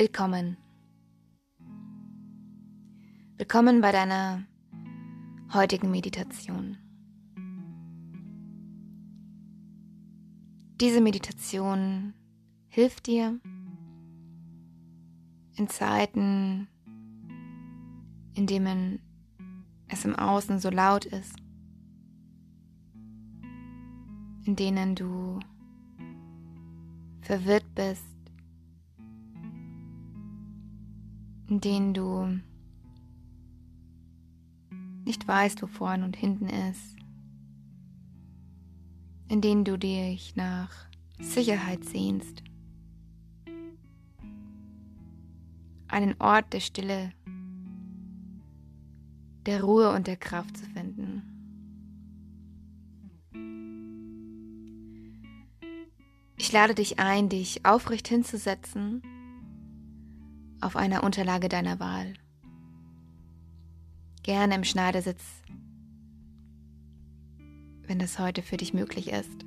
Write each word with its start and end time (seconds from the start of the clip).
Willkommen. 0.00 0.56
Willkommen 3.36 3.82
bei 3.82 3.92
deiner 3.92 4.46
heutigen 5.52 5.90
Meditation. 5.90 6.78
Diese 10.80 11.02
Meditation 11.02 12.14
hilft 12.68 13.08
dir 13.08 13.38
in 15.56 15.68
Zeiten, 15.68 16.66
in 18.32 18.46
denen 18.46 19.02
es 19.88 20.06
im 20.06 20.16
Außen 20.16 20.60
so 20.60 20.70
laut 20.70 21.04
ist, 21.04 21.36
in 24.46 24.56
denen 24.56 24.94
du 24.94 25.40
verwirrt 27.20 27.74
bist, 27.74 28.09
in 31.50 31.60
denen 31.60 31.94
du 31.94 32.40
nicht 35.04 35.26
weißt, 35.26 35.60
wo 35.62 35.66
vorn 35.66 36.04
und 36.04 36.16
hinten 36.16 36.48
ist, 36.48 36.96
in 39.28 39.40
denen 39.40 39.64
du 39.64 39.76
dich 39.76 40.36
nach 40.36 40.70
Sicherheit 41.18 41.84
sehnst, 41.84 42.44
einen 45.88 46.14
Ort 46.20 46.52
der 46.52 46.60
Stille, 46.60 47.12
der 49.44 49.64
Ruhe 49.64 49.92
und 49.92 50.06
der 50.06 50.16
Kraft 50.16 50.56
zu 50.56 50.66
finden. 50.66 51.22
Ich 56.36 56.52
lade 56.52 56.76
dich 56.76 57.00
ein, 57.00 57.28
dich 57.28 57.66
aufrecht 57.66 58.06
hinzusetzen 58.06 59.02
auf 60.60 60.76
einer 60.76 61.02
Unterlage 61.02 61.48
deiner 61.48 61.80
Wahl. 61.80 62.14
Gerne 64.22 64.54
im 64.54 64.64
Schneidersitz, 64.64 65.24
wenn 67.82 67.98
das 67.98 68.18
heute 68.18 68.42
für 68.42 68.56
dich 68.56 68.74
möglich 68.74 69.10
ist. 69.10 69.44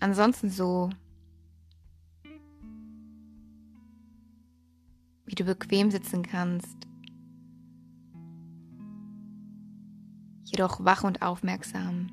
Ansonsten 0.00 0.50
so, 0.50 0.90
wie 5.26 5.34
du 5.34 5.44
bequem 5.44 5.90
sitzen 5.90 6.22
kannst, 6.22 6.76
jedoch 10.44 10.84
wach 10.84 11.04
und 11.04 11.22
aufmerksam 11.22 12.10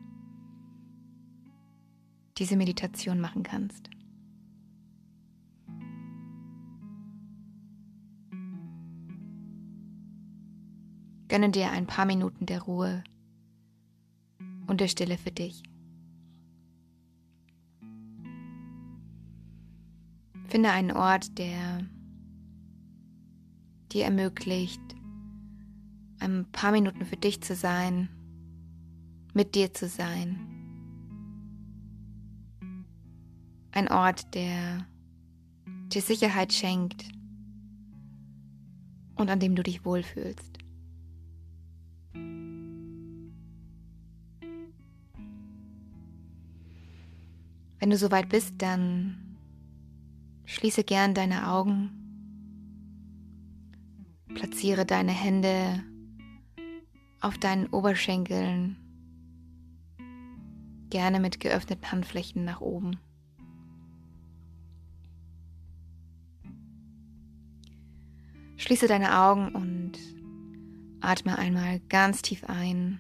diese 2.38 2.56
Meditation 2.56 3.20
machen 3.20 3.44
kannst. 3.44 3.90
Gönne 11.30 11.52
dir 11.52 11.72
ein 11.72 11.86
paar 11.86 12.06
Minuten 12.06 12.48
der 12.48 12.64
Ruhe 12.64 13.04
und 14.66 14.82
der 14.82 14.88
Stille 14.88 15.18
für 15.18 15.32
dich. 15.32 15.64
Finde 20.48 20.72
einen 20.72 20.92
Ort, 20.92 21.38
der 21.38 21.86
dir 23.92 24.06
ermöglicht, 24.06 24.82
ein 26.20 26.46
paar 26.52 26.72
Minuten 26.72 27.06
für 27.06 27.18
dich 27.18 27.42
zu 27.42 27.56
sein, 27.56 28.10
mit 29.36 29.54
dir 29.54 29.72
zu 29.72 29.88
sein. 29.88 30.40
Ein 33.72 33.88
Ort, 33.88 34.34
der 34.34 34.88
dir 35.94 36.02
Sicherheit 36.02 36.54
schenkt 36.54 37.08
und 39.16 39.30
an 39.30 39.40
dem 39.40 39.56
du 39.56 39.62
dich 39.62 39.86
wohlfühlst. 39.86 40.59
Wenn 47.80 47.90
du 47.90 47.98
soweit 47.98 48.28
bist, 48.28 48.56
dann 48.58 49.38
schließe 50.46 50.84
gern 50.84 51.14
deine 51.14 51.50
Augen, 51.50 51.92
platziere 54.36 54.86
deine 54.86 55.14
Hände 55.14 55.82
auf 57.22 57.38
deinen 57.38 57.68
Oberschenkeln, 57.68 58.76
gerne 60.90 61.22
mit 61.22 61.40
geöffneten 61.40 61.90
Handflächen 61.92 62.44
nach 62.44 62.60
oben. 62.60 63.00
Schließe 68.58 68.88
deine 68.88 69.18
Augen 69.18 69.56
und 69.56 69.94
atme 71.00 71.38
einmal 71.38 71.80
ganz 71.88 72.22
tief 72.22 72.44
ein. 72.44 73.00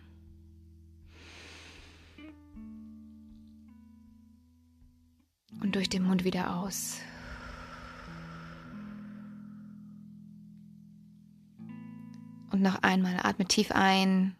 Und 5.62 5.76
durch 5.76 5.90
den 5.90 6.04
Mund 6.04 6.24
wieder 6.24 6.56
aus. 6.56 7.00
Und 12.52 12.62
noch 12.62 12.82
einmal 12.82 13.20
atme 13.24 13.46
tief 13.46 13.72
ein. 13.72 14.36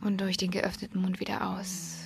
Und 0.00 0.20
durch 0.20 0.36
den 0.36 0.50
geöffneten 0.50 1.00
Mund 1.00 1.20
wieder 1.20 1.48
aus. 1.48 1.98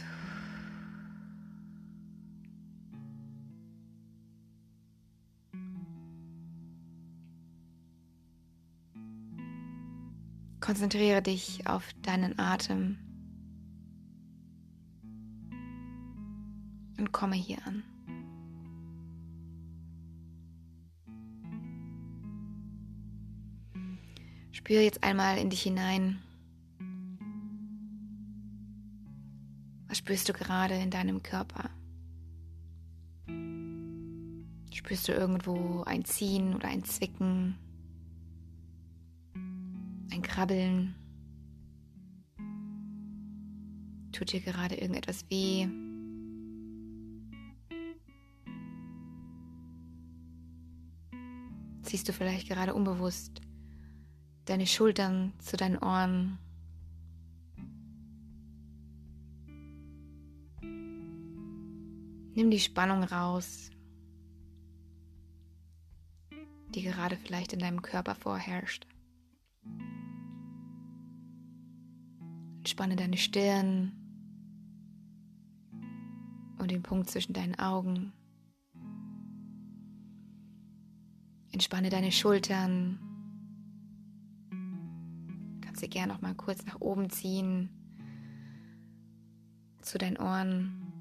Konzentriere 10.61 11.23
dich 11.23 11.67
auf 11.67 11.93
deinen 12.03 12.39
Atem. 12.39 12.99
Und 16.99 17.13
komme 17.13 17.37
hier 17.37 17.59
an. 17.67 17.83
Spüre 24.53 24.83
jetzt 24.83 25.05
einmal 25.05 25.39
in 25.39 25.51
dich 25.51 25.63
hinein. 25.63 26.19
Was 29.87 29.99
spürst 29.99 30.29
du 30.29 30.33
gerade 30.33 30.75
in 30.75 30.91
deinem 30.91 31.23
Körper? 31.23 31.71
Spürst 34.73 35.09
du 35.09 35.13
irgendwo 35.13 35.83
ein 35.85 36.05
Ziehen 36.05 36.55
oder 36.55 36.69
ein 36.69 36.85
Zwicken? 36.85 37.57
Ein 40.11 40.23
Krabbeln? 40.23 40.95
Tut 44.13 44.33
dir 44.33 44.41
gerade 44.41 44.77
irgendetwas 44.77 45.29
weh? 45.31 45.69
Ziehst 51.87 52.09
du 52.09 52.13
vielleicht 52.13 52.49
gerade 52.49 52.75
unbewusst 52.75 53.41
deine 54.47 54.67
Schultern 54.67 55.33
zu 55.39 55.57
deinen 55.57 55.79
Ohren. 55.79 56.39
Nimm 62.35 62.51
die 62.51 62.61
Spannung 62.61 63.03
raus, 63.03 63.71
die 66.75 66.83
gerade 66.83 67.17
vielleicht 67.17 67.53
in 67.53 67.61
deinem 67.61 67.83
Körper 67.83 68.15
vorherrscht. 68.15 68.87
Entspanne 72.59 72.97
deine 72.97 73.17
Stirn 73.17 73.93
und 76.59 76.71
den 76.71 76.83
Punkt 76.83 77.11
zwischen 77.11 77.33
deinen 77.33 77.59
Augen. 77.59 78.13
Entspanne 81.57 81.89
deine 81.89 82.13
Schultern. 82.13 82.99
Kannst 85.63 85.81
sie 85.81 85.89
gerne 85.89 86.13
noch 86.13 86.21
mal 86.21 86.35
kurz 86.35 86.67
nach 86.67 86.83
oben 86.83 87.09
ziehen 87.09 87.71
zu 89.81 89.97
deinen 89.97 90.19
Ohren. 90.19 90.93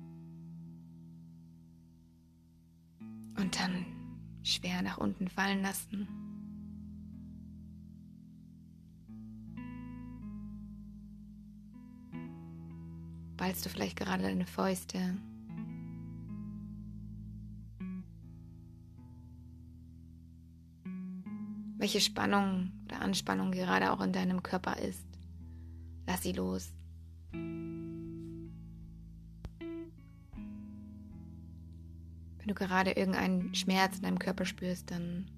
Und 3.38 3.60
dann 3.60 3.86
schwer 4.44 4.82
nach 4.82 4.98
unten 4.98 5.28
fallen 5.28 5.62
lassen. 5.62 6.08
Ballst 13.36 13.66
du 13.66 13.70
vielleicht 13.70 13.98
gerade 13.98 14.24
deine 14.24 14.46
Fäuste. 14.46 15.18
Welche 21.86 22.02
Spannung 22.02 22.72
oder 22.86 23.00
Anspannung 23.00 23.52
gerade 23.52 23.92
auch 23.92 24.02
in 24.02 24.12
deinem 24.12 24.42
Körper 24.42 24.80
ist. 24.80 25.06
Lass 26.08 26.24
sie 26.24 26.32
los. 26.32 26.74
Wenn 27.32 28.50
du 32.48 32.56
gerade 32.56 32.94
irgendeinen 32.94 33.54
Schmerz 33.54 33.98
in 33.98 34.02
deinem 34.02 34.18
Körper 34.18 34.46
spürst, 34.46 34.90
dann 34.90 35.30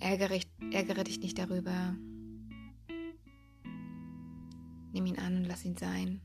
ärgere, 0.00 0.40
ärgere 0.72 1.04
dich 1.04 1.20
nicht 1.20 1.38
darüber. 1.38 1.94
Nimm 4.92 5.06
ihn 5.06 5.20
an 5.20 5.36
und 5.36 5.44
lass 5.44 5.64
ihn 5.64 5.76
sein. 5.76 6.20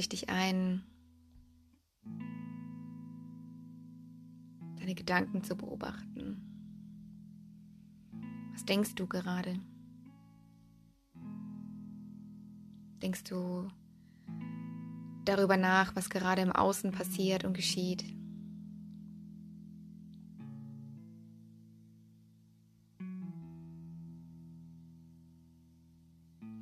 Lade 0.00 0.04
ich 0.04 0.08
dich 0.08 0.30
ein, 0.30 0.82
deine 4.78 4.94
Gedanken 4.94 5.44
zu 5.44 5.54
beobachten. 5.56 6.40
Was 8.52 8.64
denkst 8.64 8.94
du 8.94 9.06
gerade? 9.06 9.60
Denkst 13.02 13.24
du 13.24 13.68
darüber 15.26 15.58
nach, 15.58 15.94
was 15.94 16.08
gerade 16.08 16.40
im 16.40 16.52
Außen 16.52 16.92
passiert 16.92 17.44
und 17.44 17.52
geschieht? 17.52 18.02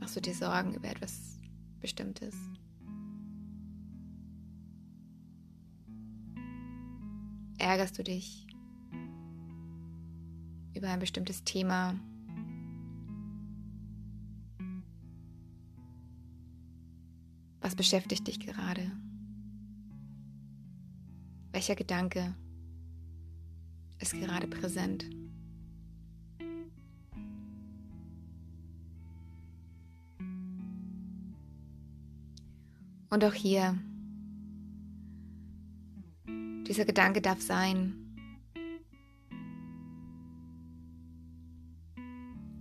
Machst 0.00 0.17
du 0.17 0.20
dir 0.20 0.34
Sorgen 0.34 0.75
über 0.75 0.88
etwas 0.88 1.38
Bestimmtes? 1.81 2.34
Ärgerst 7.69 7.99
du 7.99 8.03
dich 8.03 8.47
über 10.75 10.88
ein 10.88 11.00
bestimmtes 11.00 11.44
Thema? 11.44 12.00
Was 17.61 17.76
beschäftigt 17.76 18.26
dich 18.26 18.41
gerade? 18.41 18.91
Welcher 21.53 21.75
Gedanke 21.75 22.35
ist 23.99 24.15
gerade 24.15 24.47
präsent? 24.47 25.05
Und 33.11 33.25
auch 33.25 33.35
hier 33.35 33.79
dieser 36.69 36.85
Gedanke 36.85 37.23
darf 37.23 37.41
sein. 37.41 37.94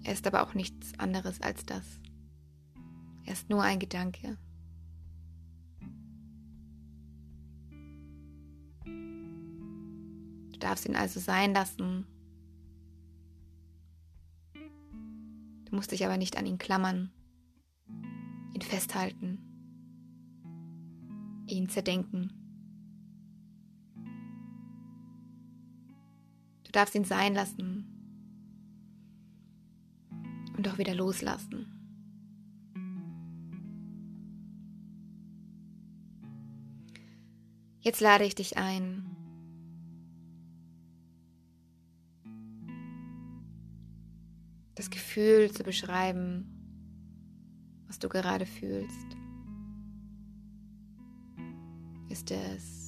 Er 0.04 0.13
ist 0.13 0.25
aber 0.25 0.42
auch 0.44 0.54
nichts 0.54 0.98
anderes 0.98 1.42
als 1.42 1.65
das. 1.65 2.00
Er 3.25 3.33
ist 3.33 3.50
nur 3.50 3.62
ein 3.62 3.80
Gedanke. 3.80 4.38
Du 8.86 10.59
darfst 10.59 10.88
ihn 10.88 10.95
also 10.95 11.19
sein 11.19 11.54
lassen. 11.54 12.07
Du 15.65 15.75
musst 15.75 15.92
dich 15.92 16.06
aber 16.06 16.15
nicht 16.15 16.38
an 16.38 16.45
ihn 16.45 16.57
klammern, 16.57 17.12
ihn 18.54 18.62
festhalten, 18.62 19.39
ihn 21.48 21.68
zerdenken. 21.68 22.36
Du 26.67 26.73
darfst 26.73 26.95
ihn 26.95 27.05
sein 27.05 27.33
lassen 27.33 27.85
und 30.57 30.67
auch 30.67 30.77
wieder 30.77 30.93
loslassen. 30.93 31.65
Jetzt 37.79 38.01
lade 38.01 38.25
ich 38.25 38.35
dich 38.35 38.57
ein, 38.57 39.15
das 44.75 44.89
Gefühl 44.89 45.49
zu 45.51 45.63
beschreiben, 45.63 46.51
was 47.87 47.97
du 47.97 48.09
gerade 48.09 48.45
fühlst. 48.45 49.07
Ist 52.09 52.29
es 52.29 52.86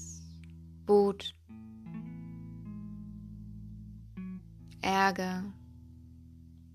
Ärger, 4.81 5.43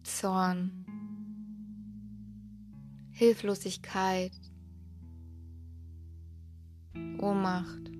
Zorn, 0.02 0.86
Hilflosigkeit, 3.10 4.32
Ohnmacht. 7.18 7.90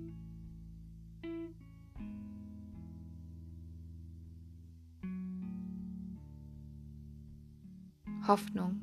Hoffnung, 8.27 8.81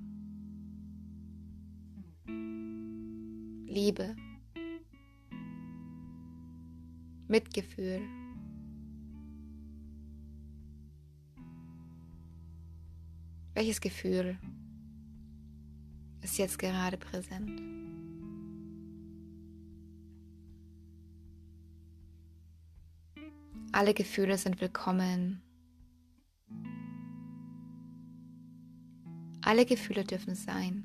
Liebe, 3.67 4.15
Mitgefühl. 7.27 8.22
Welches 13.63 13.81
Gefühl 13.81 14.37
ist 16.21 16.37
jetzt 16.37 16.59
gerade 16.59 16.97
präsent? 16.97 17.63
Alle 23.71 23.95
Gefühle 23.95 24.37
sind 24.37 24.61
willkommen. 24.61 25.43
Alle 29.43 29.65
Gefühle 29.65 30.03
dürfen 30.03 30.35
sein. 30.35 30.83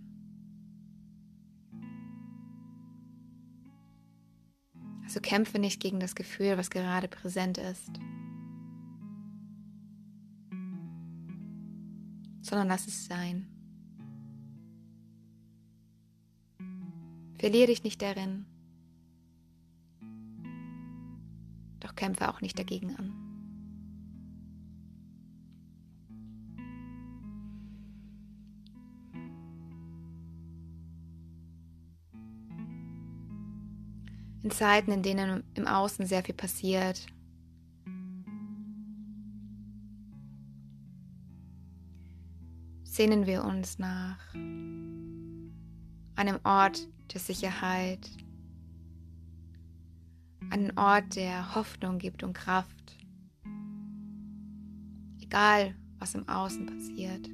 Also 5.03 5.19
kämpfe 5.19 5.57
nicht 5.57 5.81
gegen 5.81 6.00
das 6.00 6.13
Gefühl, 6.13 6.60
was 6.60 6.69
gerade 6.69 7.07
präsent 7.07 7.57
ist. 7.57 7.89
Sondern 12.47 12.69
lass 12.69 12.87
es 12.87 13.05
sein. 13.05 13.47
Verliere 17.37 17.67
dich 17.67 17.83
nicht 17.83 18.01
darin, 18.01 18.45
doch 21.79 21.93
kämpfe 21.95 22.29
auch 22.29 22.41
nicht 22.41 22.57
dagegen 22.57 22.95
an. 22.95 23.13
In 34.41 34.51
Zeiten, 34.51 34.91
in 34.91 35.03
denen 35.03 35.43
im 35.55 35.67
Außen 35.67 36.05
sehr 36.05 36.23
viel 36.23 36.33
passiert, 36.33 37.05
sehnen 42.97 43.27
wir 43.27 43.43
uns 43.43 43.77
nach 43.77 44.17
einem 46.15 46.39
Ort 46.43 46.87
der 47.13 47.19
Sicherheit, 47.19 48.09
einen 50.49 50.75
Ort, 50.79 51.15
der 51.15 51.53
Hoffnung 51.53 51.99
gibt 51.99 52.23
und 52.23 52.33
Kraft, 52.33 52.97
egal 55.21 55.75
was 55.99 56.15
im 56.15 56.27
Außen 56.27 56.65
passiert. 56.65 57.29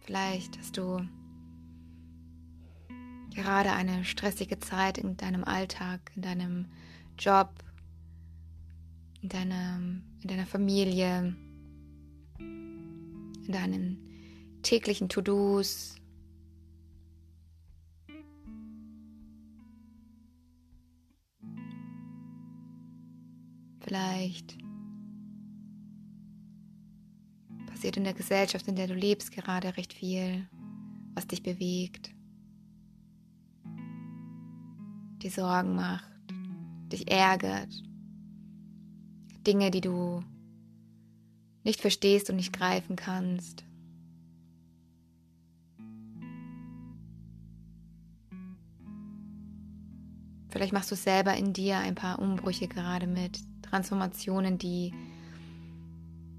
Vielleicht 0.00 0.58
hast 0.58 0.78
du 0.78 1.06
gerade 3.34 3.72
eine 3.72 4.06
stressige 4.06 4.58
Zeit 4.60 4.96
in 4.96 5.18
deinem 5.18 5.44
Alltag, 5.44 6.10
in 6.16 6.22
deinem 6.22 6.66
Job, 7.18 7.52
in, 9.20 9.28
deinem, 9.28 10.04
in 10.22 10.28
deiner 10.28 10.46
Familie, 10.46 11.36
in 13.48 13.52
deinen 13.52 14.60
täglichen 14.62 15.08
To-Dos. 15.08 15.96
Vielleicht 23.80 24.58
passiert 27.66 27.96
in 27.96 28.04
der 28.04 28.12
Gesellschaft, 28.12 28.68
in 28.68 28.76
der 28.76 28.86
du 28.86 28.94
lebst, 28.94 29.32
gerade 29.32 29.76
recht 29.76 29.94
viel, 29.94 30.46
was 31.14 31.26
dich 31.26 31.42
bewegt. 31.42 32.14
dir 35.22 35.30
Sorgen 35.32 35.74
macht, 35.74 36.08
dich 36.92 37.10
ärgert, 37.10 37.82
Dinge, 39.44 39.72
die 39.72 39.80
du 39.80 40.22
nicht 41.64 41.80
verstehst 41.80 42.30
und 42.30 42.36
nicht 42.36 42.52
greifen 42.52 42.96
kannst. 42.96 43.64
Vielleicht 50.50 50.72
machst 50.72 50.90
du 50.90 50.96
selber 50.96 51.34
in 51.36 51.52
dir 51.52 51.78
ein 51.78 51.94
paar 51.94 52.18
Umbrüche 52.18 52.68
gerade 52.68 53.06
mit, 53.06 53.40
Transformationen, 53.62 54.58
die 54.58 54.94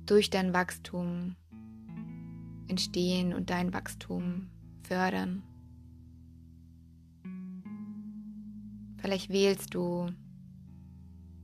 durch 0.05 0.29
dein 0.29 0.53
Wachstum 0.53 1.35
entstehen 2.67 3.33
und 3.33 3.49
dein 3.49 3.73
Wachstum 3.73 4.49
fördern. 4.83 5.43
Vielleicht 8.97 9.29
wählst 9.29 9.73
du 9.75 10.11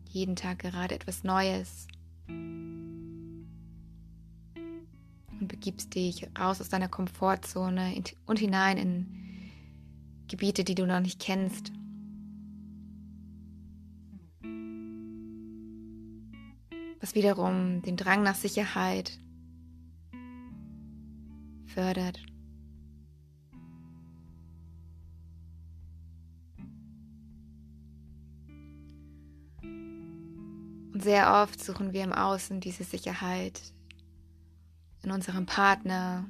jeden 0.10 0.36
Tag 0.36 0.60
gerade 0.60 0.96
etwas 0.96 1.24
Neues 1.24 1.88
begibst 5.48 5.96
dich 5.96 6.28
raus 6.38 6.62
aus 6.62 6.70
deiner 6.70 6.88
Komfortzone 6.88 8.02
und 8.26 8.40
hinein 8.40 8.78
in 8.78 9.26
Gebiete, 10.28 10.64
die 10.64 10.76
du 10.76 10.86
noch 10.86 11.00
nicht 11.00 11.20
kennst. 11.20 11.72
Was 17.00 17.14
wiederum 17.14 17.82
den 17.84 17.98
Drang 17.98 18.24
nach 18.24 18.36
Sicherheit 18.36 19.20
fördert. 21.68 22.20
Und 30.94 31.04
sehr 31.04 31.34
oft 31.34 31.62
suchen 31.62 31.92
wir 31.92 32.06
im 32.06 32.14
Außen 32.14 32.62
diese 32.62 32.86
Sicherheit 32.86 33.75
in 35.06 35.12
unserem 35.12 35.46
Partner, 35.46 36.26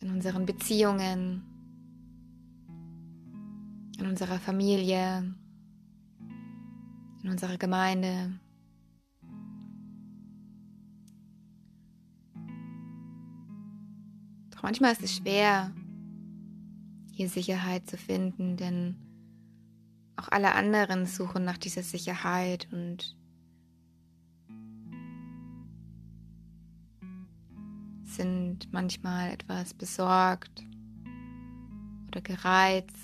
in 0.00 0.10
unseren 0.10 0.44
Beziehungen, 0.44 1.42
in 3.98 4.06
unserer 4.06 4.38
Familie, 4.38 5.34
in 7.22 7.30
unserer 7.30 7.56
Gemeinde. 7.56 8.38
Doch 14.50 14.62
manchmal 14.62 14.92
ist 14.92 15.02
es 15.02 15.16
schwer, 15.16 15.72
hier 17.12 17.30
Sicherheit 17.30 17.88
zu 17.88 17.96
finden, 17.96 18.58
denn 18.58 18.96
auch 20.16 20.28
alle 20.30 20.54
anderen 20.54 21.06
suchen 21.06 21.44
nach 21.44 21.56
dieser 21.56 21.82
Sicherheit 21.82 22.68
und 22.72 23.16
sind 28.16 28.72
manchmal 28.72 29.32
etwas 29.32 29.74
besorgt 29.74 30.64
oder 32.08 32.20
gereizt, 32.20 32.96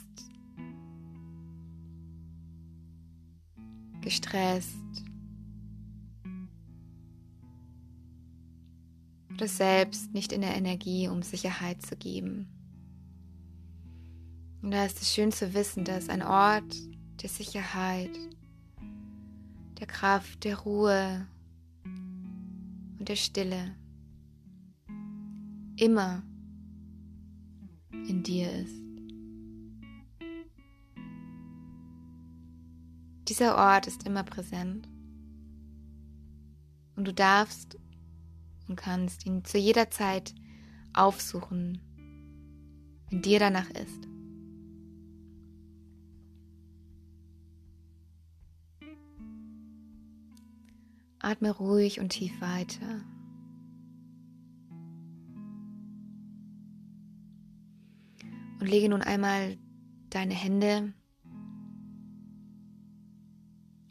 gestresst 4.01 4.77
oder 9.33 9.49
selbst 9.49 10.13
nicht 10.13 10.33
in 10.33 10.41
der 10.41 10.57
Energie, 10.57 11.09
um 11.09 11.23
Sicherheit 11.23 11.81
zu 11.83 11.97
geben. 11.97 12.49
Und 14.63 14.73
da 14.73 14.85
ist 14.85 15.01
es 15.01 15.15
schön 15.15 15.31
zu 15.31 15.55
wissen, 15.55 15.85
dass 15.85 16.09
ein 16.09 16.23
Ort 16.23 16.75
der 17.23 17.29
Sicherheit, 17.29 18.11
der 19.79 19.87
Kraft, 19.87 20.45
der 20.45 20.59
Ruhe 20.59 21.27
und 22.99 23.09
der 23.09 23.17
Stille 23.17 23.75
immer 25.79 26.23
in 27.93 28.23
dir 28.23 28.51
ist. 28.53 28.83
Dieser 33.29 33.57
Ort 33.57 33.87
ist 33.87 34.07
immer 34.07 34.25
präsent 34.25 34.89
und 36.97 37.07
du 37.07 37.13
darfst 37.13 37.79
und 38.69 38.77
kannst 38.77 39.27
ihn 39.27 39.45
zu 39.45 39.59
jeder 39.59 39.91
Zeit 39.91 40.35
aufsuchen, 40.95 41.81
wenn 43.11 43.23
dir 43.23 43.39
danach 43.39 43.71
ist. 43.71 44.09
Atme 51.21 51.51
ruhig 51.51 52.01
und 52.01 52.11
tief 52.11 52.41
weiter. 52.41 53.05
Und 58.61 58.67
lege 58.67 58.89
nun 58.89 59.03
einmal 59.03 59.57
deine 60.11 60.35
Hände 60.35 60.93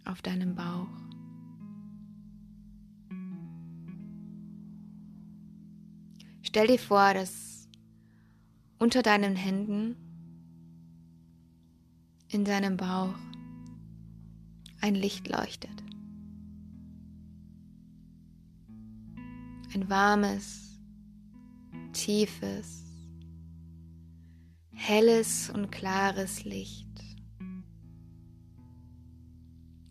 auf 0.05 0.21
deinem 0.21 0.55
Bauch. 0.55 0.87
Stell 6.41 6.67
dir 6.67 6.79
vor, 6.79 7.13
dass 7.13 7.69
unter 8.79 9.01
deinen 9.01 9.35
Händen 9.35 9.95
in 12.29 12.45
deinem 12.45 12.77
Bauch 12.77 13.15
ein 14.81 14.95
Licht 14.95 15.27
leuchtet. 15.29 15.77
ein 19.77 19.89
warmes, 19.89 20.79
tiefes, 21.93 22.86
helles 24.87 25.49
und 25.49 25.69
klares 25.69 26.45
Licht. 26.45 26.87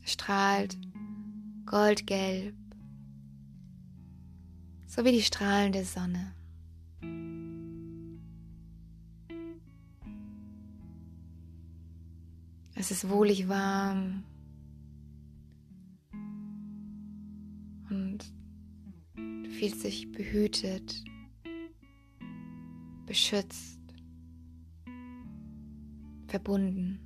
Strahlt 0.01 0.79
goldgelb, 1.67 2.55
so 4.87 5.05
wie 5.05 5.13
die 5.13 5.21
Strahlen 5.21 5.73
der 5.73 5.85
Sonne. 5.85 6.33
Es 12.75 12.91
ist 12.91 13.11
wohlig 13.11 13.49
warm 13.49 14.25
und 17.91 18.25
fühlt 19.59 19.79
sich 19.79 20.11
behütet, 20.11 21.05
beschützt, 23.05 23.86
verbunden. 26.37 27.01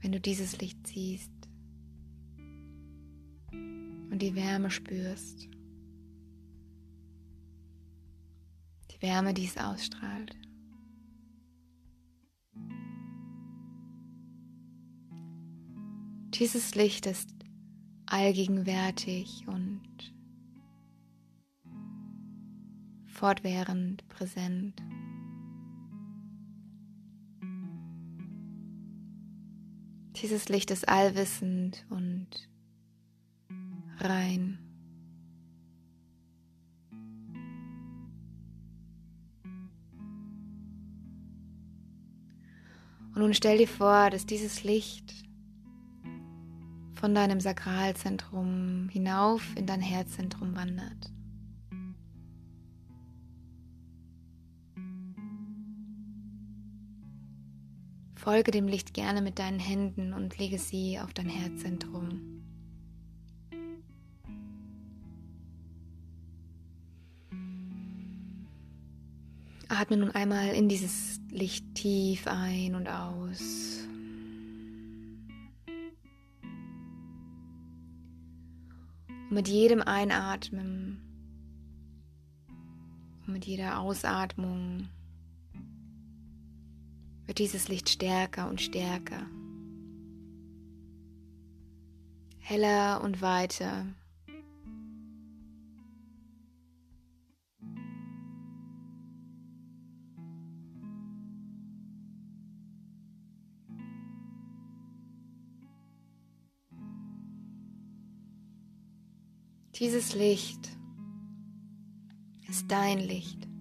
Wenn 0.00 0.12
du 0.12 0.18
dieses 0.20 0.58
Licht 0.58 0.86
siehst 0.86 1.30
und 3.52 4.18
die 4.18 4.34
Wärme 4.34 4.70
spürst, 4.70 5.48
die 8.90 9.02
Wärme, 9.02 9.34
die 9.34 9.44
es 9.44 9.58
ausstrahlt. 9.58 10.34
Dieses 16.34 16.74
Licht 16.74 17.04
ist 17.04 17.28
allgegenwärtig 18.06 19.44
und 19.46 19.82
fortwährend 23.04 24.08
präsent. 24.08 24.82
Dieses 30.22 30.48
Licht 30.48 30.70
ist 30.70 30.88
allwissend 30.88 31.84
und 31.90 32.28
rein. 33.98 34.58
Und 43.14 43.20
nun 43.20 43.34
stell 43.34 43.58
dir 43.58 43.68
vor, 43.68 44.10
dass 44.10 44.24
dieses 44.24 44.62
Licht 44.62 45.12
von 46.94 47.14
deinem 47.14 47.40
Sakralzentrum 47.40 48.88
hinauf 48.90 49.42
in 49.56 49.66
dein 49.66 49.80
Herzzentrum 49.80 50.54
wandert. 50.54 51.11
Folge 58.22 58.52
dem 58.52 58.68
Licht 58.68 58.94
gerne 58.94 59.20
mit 59.20 59.40
deinen 59.40 59.58
Händen 59.58 60.12
und 60.12 60.38
lege 60.38 60.56
sie 60.56 61.00
auf 61.00 61.12
dein 61.12 61.28
Herzzentrum. 61.28 62.44
Atme 69.66 69.96
nun 69.96 70.12
einmal 70.12 70.54
in 70.54 70.68
dieses 70.68 71.18
Licht 71.32 71.74
tief 71.74 72.28
ein 72.28 72.76
und 72.76 72.86
aus. 72.86 73.88
Und 79.08 79.32
mit 79.32 79.48
jedem 79.48 79.82
Einatmen 79.82 81.00
und 83.26 83.32
mit 83.32 83.46
jeder 83.46 83.80
Ausatmung 83.80 84.88
wird 87.26 87.38
dieses 87.38 87.68
Licht 87.68 87.88
stärker 87.88 88.48
und 88.48 88.60
stärker, 88.60 89.26
heller 92.38 93.00
und 93.02 93.22
weiter. 93.22 93.86
Dieses 109.82 110.14
Licht 110.14 110.68
ist 112.48 112.70
dein 112.70 112.98
Licht. 112.98 113.51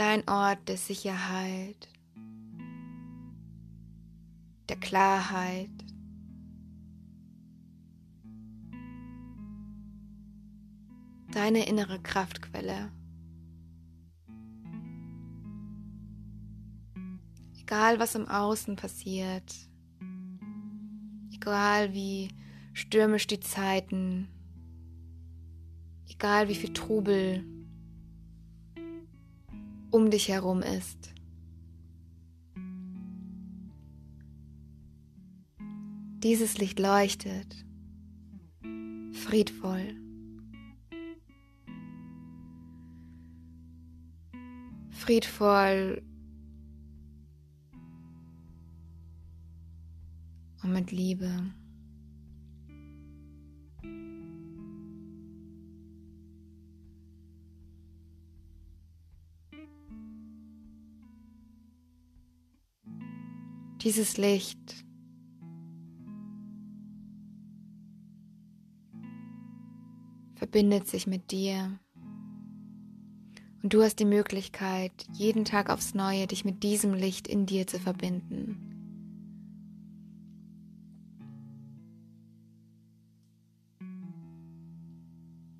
Dein 0.00 0.26
Ort 0.30 0.66
der 0.66 0.78
Sicherheit, 0.78 1.86
der 4.70 4.76
Klarheit, 4.76 5.68
deine 11.32 11.68
innere 11.68 12.00
Kraftquelle. 12.00 12.90
Egal 17.60 18.00
was 18.00 18.14
im 18.14 18.26
Außen 18.26 18.76
passiert, 18.76 19.54
egal 21.30 21.92
wie 21.92 22.30
stürmisch 22.72 23.26
die 23.26 23.40
Zeiten, 23.40 24.28
egal 26.08 26.48
wie 26.48 26.54
viel 26.54 26.72
Trubel 26.72 27.44
um 29.90 30.10
dich 30.10 30.28
herum 30.28 30.62
ist. 30.62 31.12
Dieses 36.22 36.58
Licht 36.58 36.78
leuchtet, 36.78 37.64
friedvoll. 39.12 39.96
Friedvoll 44.90 46.02
und 50.62 50.72
mit 50.72 50.92
Liebe. 50.92 51.54
Dieses 63.82 64.18
Licht 64.18 64.84
verbindet 70.34 70.86
sich 70.86 71.06
mit 71.06 71.30
dir. 71.30 71.80
Und 73.62 73.72
du 73.72 73.82
hast 73.82 73.96
die 73.96 74.04
Möglichkeit, 74.04 74.92
jeden 75.12 75.46
Tag 75.46 75.70
aufs 75.70 75.94
Neue 75.94 76.26
dich 76.26 76.44
mit 76.44 76.62
diesem 76.62 76.92
Licht 76.92 77.26
in 77.26 77.46
dir 77.46 77.66
zu 77.66 77.78
verbinden. 77.78 78.58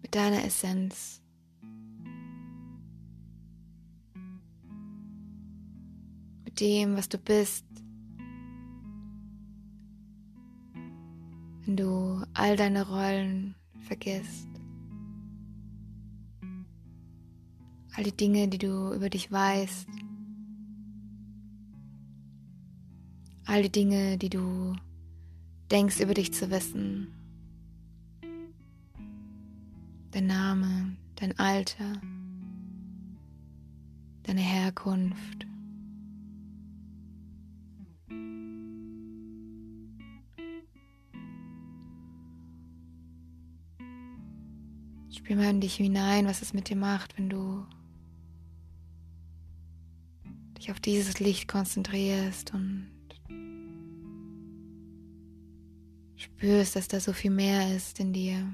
Mit 0.02 0.14
deiner 0.14 0.44
Essenz. 0.44 1.22
Mit 6.44 6.61
dem, 6.61 6.96
was 6.96 7.09
du 7.09 7.16
bist. 7.16 7.64
Wenn 11.70 11.76
du 11.76 12.24
all 12.35 12.56
deine 12.56 12.85
Rollen 12.88 13.54
vergisst. 13.78 14.48
All 17.94 18.02
die 18.02 18.16
Dinge, 18.16 18.48
die 18.48 18.59
du 18.59 18.92
über 18.92 19.09
dich 19.09 19.30
weißt. 19.30 19.87
All 23.44 23.62
die 23.62 23.70
Dinge, 23.70 24.18
die 24.18 24.30
du 24.30 24.74
denkst 25.70 26.00
über 26.00 26.14
dich 26.14 26.33
zu 26.35 26.50
wissen. 26.50 27.14
Dein 30.11 30.26
Name, 30.26 30.96
dein 31.14 31.38
Alter, 31.38 32.00
deine 34.24 34.40
Herkunft. 34.40 35.46
Spür 45.31 45.45
mal 45.45 45.51
in 45.51 45.61
dich 45.61 45.77
hinein, 45.77 46.27
was 46.27 46.43
es 46.43 46.55
mit 46.55 46.71
dir 46.71 46.77
macht, 46.77 47.16
wenn 47.16 47.29
du 47.29 47.64
dich 50.59 50.73
auf 50.73 50.81
dieses 50.81 51.21
Licht 51.21 51.47
konzentrierst 51.47 52.53
und 52.53 52.90
spürst, 56.16 56.75
dass 56.75 56.88
da 56.88 56.99
so 56.99 57.12
viel 57.12 57.31
mehr 57.31 57.77
ist 57.77 58.01
in 58.01 58.12
dir. 58.12 58.45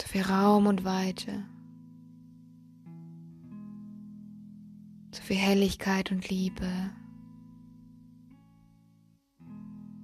So 0.00 0.08
viel 0.08 0.22
Raum 0.22 0.66
und 0.66 0.84
Weite. 0.84 1.44
So 5.12 5.20
viel 5.20 5.36
Helligkeit 5.36 6.10
und 6.12 6.30
Liebe. 6.30 6.70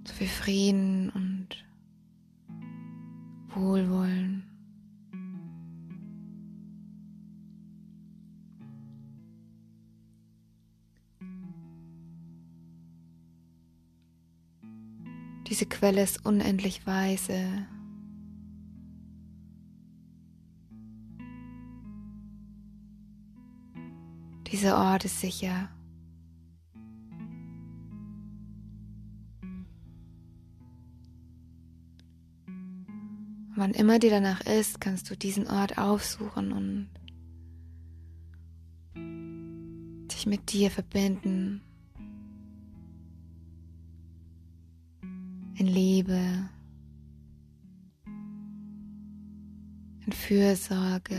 So 0.07 0.13
viel 0.13 0.29
Frieden 0.29 1.09
und 1.09 1.24
Wohlwollen. 3.55 4.43
Diese 15.47 15.67
Quelle 15.67 16.03
ist 16.03 16.25
unendlich 16.25 16.87
weise. 16.87 17.67
Dieser 24.51 24.79
Ort 24.79 25.05
ist 25.05 25.21
sicher. 25.21 25.74
Wann 33.65 33.73
immer 33.73 33.99
dir 33.99 34.11
danach 34.11 34.43
ist, 34.43 34.79
kannst 34.79 35.09
du 35.09 35.17
diesen 35.17 35.47
Ort 35.47 35.79
aufsuchen 35.79 36.53
und 36.53 36.91
dich 40.13 40.27
mit 40.27 40.53
dir 40.53 40.71
verbinden. 40.71 41.63
In 45.01 45.67
Liebe, 45.67 46.51
in 50.05 50.13
Fürsorge. 50.13 51.17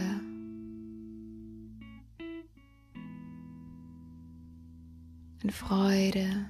In 5.41 5.49
Freude. 5.49 6.45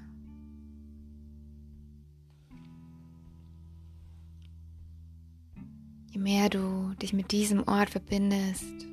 Je 6.15 6.21
mehr 6.21 6.49
du 6.49 6.93
dich 7.01 7.11
mit 7.11 7.33
diesem 7.33 7.67
Ort 7.67 7.89
verbindest, 7.89 8.87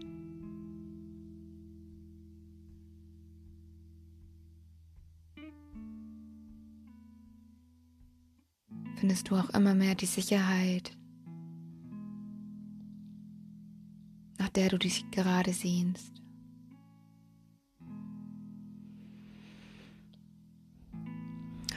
findest 8.96 9.30
du 9.30 9.37
auch 9.37 9.50
immer 9.50 9.74
mehr 9.74 9.94
die 9.94 10.06
Sicherheit, 10.06 10.96
nach 14.38 14.48
der 14.48 14.68
du 14.70 14.78
dich 14.78 15.08
gerade 15.12 15.52
sehnst. 15.52 16.12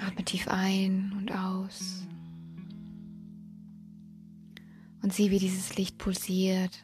Atme 0.01 0.25
tief 0.25 0.47
ein 0.47 1.13
und 1.17 1.31
aus. 1.31 2.05
Und 5.05 5.13
sieh, 5.13 5.29
wie 5.29 5.37
dieses 5.37 5.75
Licht 5.75 5.99
pulsiert. 5.99 6.83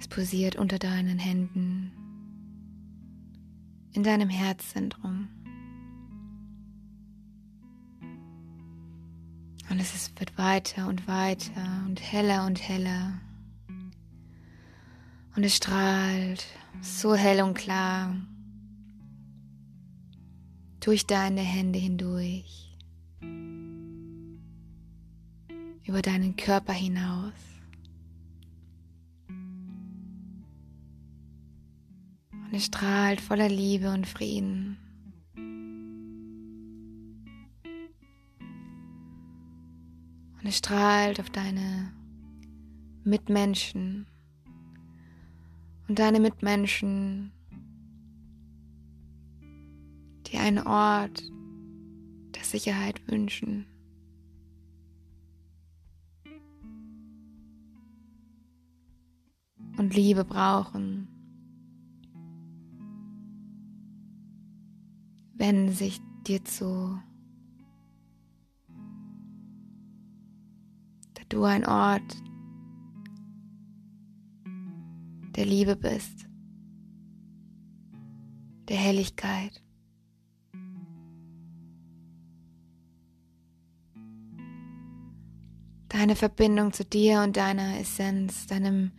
Es 0.00 0.08
pulsiert 0.08 0.56
unter 0.56 0.78
deinen 0.78 1.18
Händen, 1.18 1.92
in 3.92 4.02
deinem 4.02 4.30
Herzzentrum. 4.30 5.28
Und 9.68 9.78
es 9.78 10.10
wird 10.16 10.38
weiter 10.38 10.88
und 10.88 11.06
weiter 11.06 11.84
und 11.84 12.00
heller 12.00 12.46
und 12.46 12.66
heller. 12.66 13.20
Und 15.36 15.44
es 15.44 15.56
strahlt 15.56 16.46
so 16.80 17.14
hell 17.14 17.42
und 17.42 17.52
klar 17.52 18.16
durch 20.84 21.06
deine 21.06 21.40
Hände 21.40 21.78
hindurch, 21.78 22.76
über 25.86 26.02
deinen 26.02 26.36
Körper 26.36 26.74
hinaus. 26.74 27.32
Und 32.30 32.52
es 32.52 32.66
strahlt 32.66 33.22
voller 33.22 33.48
Liebe 33.48 33.90
und 33.90 34.06
Frieden. 34.06 34.76
Und 40.38 40.46
es 40.46 40.58
strahlt 40.58 41.18
auf 41.18 41.30
deine 41.30 41.94
Mitmenschen 43.04 44.06
und 45.88 45.98
deine 45.98 46.20
Mitmenschen, 46.20 47.32
die 50.34 50.40
einen 50.40 50.66
Ort 50.66 51.22
der 52.34 52.42
Sicherheit 52.42 53.06
wünschen. 53.08 53.66
Und 59.76 59.94
Liebe 59.94 60.24
brauchen, 60.24 61.06
wenden 65.34 65.72
sich 65.72 66.00
dir 66.26 66.44
zu. 66.44 66.98
Da 71.14 71.22
du 71.28 71.44
ein 71.44 71.64
Ort 71.64 72.16
der 75.36 75.46
Liebe 75.46 75.76
bist, 75.76 76.26
der 78.68 78.76
Helligkeit. 78.76 79.63
Deine 85.94 86.16
Verbindung 86.16 86.72
zu 86.72 86.84
dir 86.84 87.22
und 87.22 87.36
deiner 87.36 87.78
Essenz, 87.78 88.48
deinem 88.48 88.90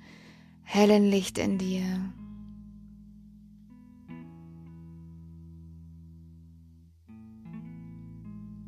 hellen 0.64 1.12
Licht 1.12 1.38
in 1.38 1.58
dir. 1.58 2.14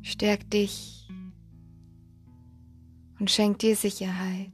Stärkt 0.02 0.52
dich 0.52 1.08
und 3.18 3.30
schenkt 3.30 3.62
dir 3.62 3.74
Sicherheit. 3.74 4.52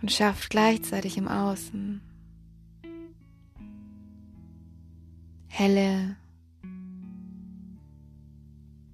und 0.00 0.10
schafft 0.10 0.50
gleichzeitig 0.50 1.16
im 1.16 1.28
Außen 1.28 2.02
helle, 5.46 6.16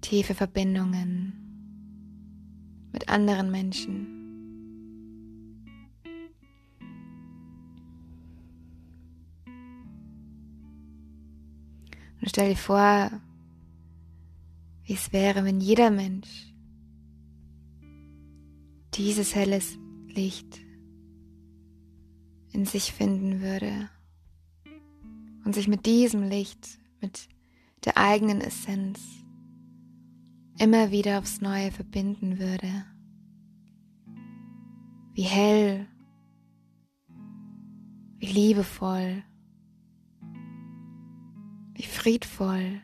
tiefe 0.09 0.35
Verbindungen 0.35 1.35
mit 2.93 3.11
anderen 3.11 3.51
Menschen. 3.51 4.07
Und 12.21 12.31
stell 12.31 12.49
dir 12.49 12.57
vor, 12.57 13.21
wie 14.85 14.95
es 14.95 15.13
wäre, 15.13 15.45
wenn 15.45 15.61
jeder 15.61 15.91
Mensch 15.91 16.55
dieses 18.95 19.35
helles 19.35 19.77
Licht 20.07 20.59
in 22.53 22.65
sich 22.65 22.95
finden 22.95 23.43
würde 23.43 23.91
und 25.45 25.55
sich 25.55 25.69
mit 25.69 25.85
diesem 25.85 26.23
Licht, 26.23 26.79
mit 27.03 27.29
der 27.85 27.99
eigenen 27.99 28.41
Essenz 28.41 29.19
immer 30.59 30.91
wieder 30.91 31.19
aufs 31.19 31.41
Neue 31.41 31.71
verbinden 31.71 32.39
würde. 32.39 32.85
Wie 35.15 35.23
hell, 35.23 35.87
wie 38.19 38.27
liebevoll, 38.27 39.23
wie 41.75 41.83
friedvoll 41.83 42.81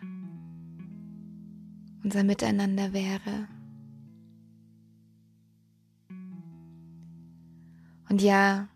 unser 2.03 2.23
Miteinander 2.23 2.93
wäre. 2.93 3.49
Und 8.09 8.23
ja, 8.23 8.69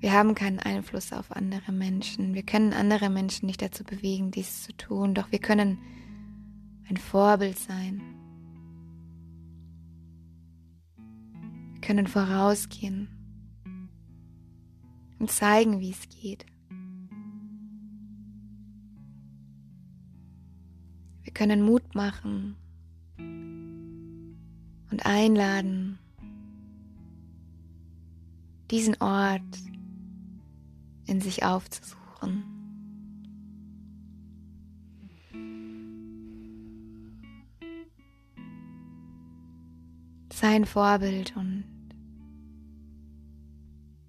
wir 0.00 0.12
haben 0.12 0.34
keinen 0.34 0.58
Einfluss 0.58 1.12
auf 1.12 1.32
andere 1.32 1.72
Menschen. 1.72 2.34
Wir 2.34 2.42
können 2.42 2.72
andere 2.72 3.08
Menschen 3.08 3.46
nicht 3.46 3.62
dazu 3.62 3.84
bewegen, 3.84 4.30
dies 4.30 4.62
zu 4.62 4.76
tun, 4.76 5.14
doch 5.14 5.32
wir 5.32 5.38
können 5.38 5.78
ein 6.88 6.96
Vorbild 6.96 7.58
sein. 7.58 8.00
Wir 11.72 11.80
können 11.80 12.06
vorausgehen 12.06 13.08
und 15.18 15.30
zeigen, 15.30 15.80
wie 15.80 15.90
es 15.90 16.08
geht. 16.08 16.46
Wir 21.22 21.32
können 21.32 21.62
Mut 21.62 21.94
machen 21.94 22.56
und 24.90 25.04
einladen, 25.04 25.98
diesen 28.70 29.00
Ort 29.00 29.42
in 31.06 31.20
sich 31.20 31.44
aufzusuchen. 31.44 32.57
Sein 40.40 40.66
Vorbild 40.66 41.36
und 41.36 41.64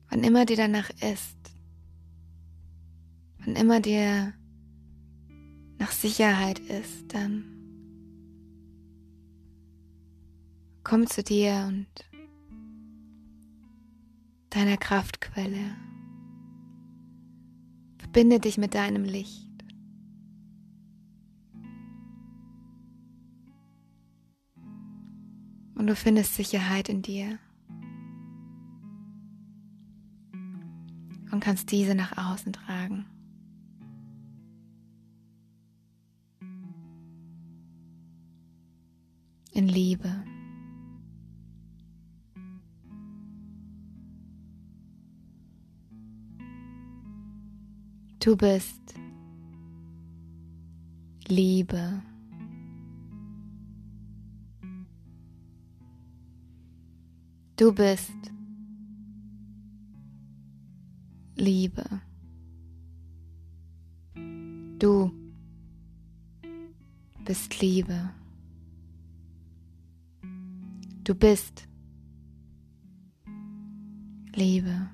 wann 0.10 0.24
immer 0.24 0.46
dir 0.46 0.58
danach 0.58 0.92
ist, 1.02 1.40
wann 3.40 3.56
immer 3.56 3.80
dir 3.80 4.36
nach 5.80 5.90
Sicherheit 5.90 6.60
ist, 6.60 7.16
dann 7.16 7.46
komm 10.84 11.08
zu 11.08 11.24
dir 11.24 11.66
und 11.68 11.88
deiner 14.52 14.78
Kraftquelle. 14.78 15.76
Verbinde 17.98 18.40
dich 18.40 18.60
mit 18.60 18.76
deinem 18.76 19.04
Licht. 19.04 19.49
Und 25.80 25.88
du 25.88 25.96
findest 25.96 26.36
Sicherheit 26.36 26.90
in 26.90 27.02
dir. 27.02 27.40
Und 31.32 31.40
kannst 31.40 31.72
diese 31.72 31.96
nach 31.96 32.18
außen 32.18 32.52
tragen. 32.52 33.06
In 39.54 39.70
Liebe. 39.70 40.26
Du 48.20 48.36
bist 48.36 48.96
Liebe. 51.26 52.02
Du 57.60 57.74
bist 57.74 58.14
Liebe. 61.36 61.84
Du 64.80 65.12
bist 67.26 67.60
Liebe. 67.60 68.12
Du 71.04 71.14
bist 71.14 71.68
Liebe. 74.34 74.90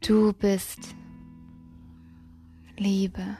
Du 0.00 0.32
bist 0.32 0.94
Liebe. 2.76 3.36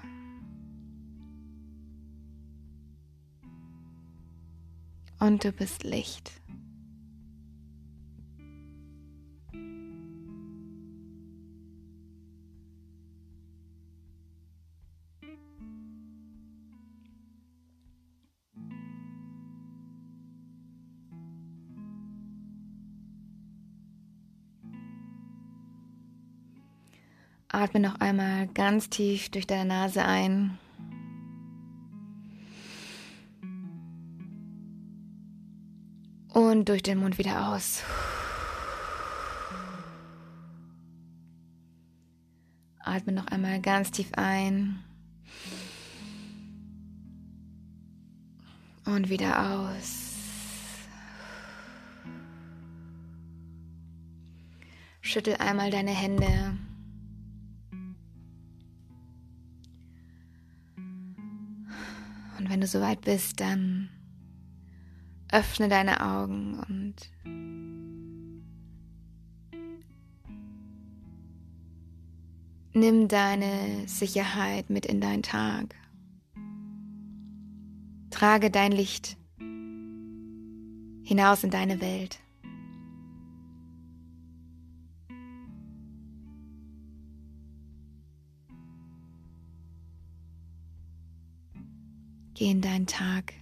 Und 5.22 5.44
du 5.44 5.52
bist 5.52 5.84
Licht. 5.84 6.32
Atme 27.46 27.78
noch 27.78 28.00
einmal 28.00 28.48
ganz 28.48 28.90
tief 28.90 29.30
durch 29.30 29.46
deine 29.46 29.66
Nase 29.66 30.04
ein. 30.04 30.58
Und 36.52 36.68
durch 36.68 36.82
den 36.82 36.98
Mund 36.98 37.16
wieder 37.16 37.48
aus. 37.48 37.82
Atme 42.78 43.12
noch 43.12 43.26
einmal 43.28 43.58
ganz 43.62 43.90
tief 43.90 44.12
ein. 44.12 44.84
Und 48.84 49.08
wieder 49.08 49.50
aus. 49.50 50.10
Schüttel 55.00 55.36
einmal 55.36 55.70
deine 55.70 55.92
Hände. 55.92 56.58
Und 62.36 62.50
wenn 62.50 62.60
du 62.60 62.66
soweit 62.66 63.00
bist, 63.00 63.40
dann 63.40 63.88
öffne 65.32 65.68
deine 65.68 66.00
Augen 66.02 66.60
und 66.68 67.10
nimm 72.74 73.08
deine 73.08 73.88
Sicherheit 73.88 74.70
mit 74.70 74.86
in 74.86 75.00
deinen 75.00 75.22
Tag. 75.22 75.74
Trage 78.10 78.50
dein 78.50 78.72
Licht 78.72 79.16
hinaus 81.02 81.42
in 81.44 81.50
deine 81.50 81.80
Welt. 81.80 82.20
Geh 92.34 92.50
in 92.50 92.60
deinen 92.60 92.86
Tag 92.86 93.34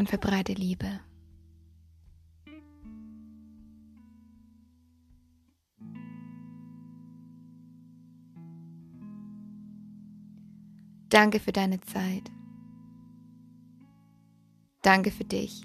und 0.00 0.08
verbreite 0.08 0.54
Liebe. 0.54 0.98
Danke 11.10 11.38
für 11.38 11.52
deine 11.52 11.82
Zeit. 11.82 12.30
Danke 14.80 15.10
für 15.10 15.24
dich. 15.24 15.60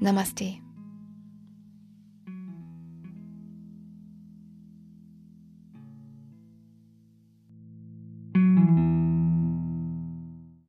Namaste. 0.00 0.69